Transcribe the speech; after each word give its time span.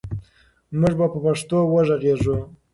موږ 0.79 0.93
به 0.99 1.05
په 1.13 1.19
پښتو 1.25 1.57
وغږېږو. 1.71 2.37